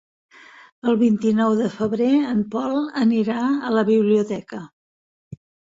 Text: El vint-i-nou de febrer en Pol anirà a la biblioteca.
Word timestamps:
El 0.91 0.97
vint-i-nou 1.01 1.53
de 1.61 1.67
febrer 1.75 2.09
en 2.31 2.41
Pol 2.57 2.75
anirà 3.05 3.39
a 3.69 3.73
la 3.79 3.87
biblioteca. 3.95 4.69